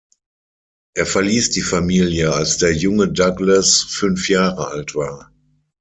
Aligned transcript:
Er 0.95 1.05
verließ 1.05 1.51
die 1.51 1.61
Familie, 1.61 2.33
als 2.33 2.57
der 2.57 2.73
junge 2.75 3.11
Douglas 3.11 3.85
fünf 3.87 4.29
Jahre 4.29 4.69
alt 4.71 4.95
war. 4.95 5.31